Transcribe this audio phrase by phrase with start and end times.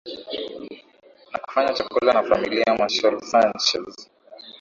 [1.31, 3.93] na kufanya chakula na familia Marcial Sanchez